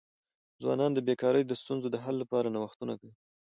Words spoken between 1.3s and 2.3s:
د ستونزو د حل